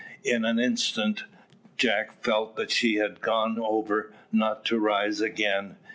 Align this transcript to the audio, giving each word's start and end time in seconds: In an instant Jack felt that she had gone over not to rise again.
In 0.23 0.45
an 0.45 0.57
instant 0.59 1.25
Jack 1.77 2.23
felt 2.23 2.55
that 2.55 2.71
she 2.71 2.95
had 2.95 3.21
gone 3.21 3.59
over 3.59 4.11
not 4.31 4.65
to 4.65 4.79
rise 4.79 5.21
again. 5.21 5.75